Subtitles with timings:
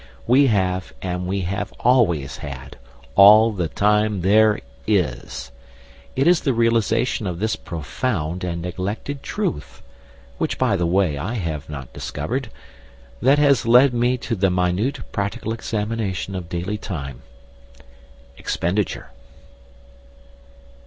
[0.25, 2.75] We have, and we have always had,
[3.13, 5.51] all the time there is.
[6.15, 9.83] It is the realisation of this profound and neglected truth
[10.39, 12.49] (which, by the way, I have not discovered)
[13.21, 17.21] that has led me to the minute practical examination of daily time
[18.39, 19.11] expenditure.